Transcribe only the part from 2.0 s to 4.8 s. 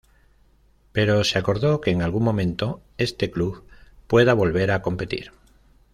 algún momento este club pueda volver